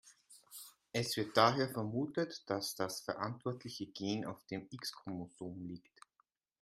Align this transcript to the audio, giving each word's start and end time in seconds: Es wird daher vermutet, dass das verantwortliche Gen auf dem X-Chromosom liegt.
Es 0.93 1.15
wird 1.15 1.37
daher 1.37 1.69
vermutet, 1.69 2.41
dass 2.49 2.73
das 2.73 3.01
verantwortliche 3.01 3.85
Gen 3.85 4.25
auf 4.25 4.43
dem 4.47 4.65
X-Chromosom 4.71 5.63
liegt. 5.67 6.01